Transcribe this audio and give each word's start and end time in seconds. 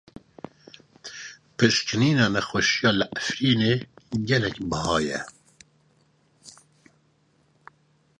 Pişkinîna 1.57 2.25
nexweşiyan 2.33 2.95
li 2.99 3.05
Efrînê 3.19 3.73
gelekî 4.27 4.63
biha 4.69 4.97
ye. 5.05 5.19